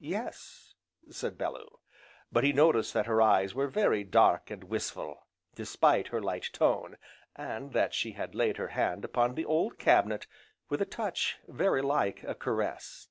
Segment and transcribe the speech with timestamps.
[0.00, 0.74] "Yes,"
[1.12, 1.78] said Bellew.
[2.32, 6.96] But he noticed that her eyes were very dark and wistful, despite her light tone,
[7.36, 10.26] and that she had laid her hand upon the old cabinet
[10.68, 13.06] with a touch very like a caress.